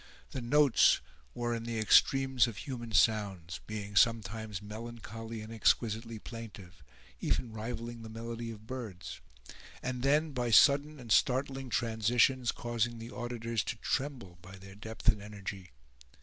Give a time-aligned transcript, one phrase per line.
[0.31, 0.99] The notes
[1.35, 6.81] were in the extremes of human sounds; being sometimes melancholy and exquisitely plaintive,
[7.19, 13.63] even rivaling the melody of birds—and then, by sudden and startling transitions, causing the auditors
[13.65, 15.69] to tremble by their depth and energy.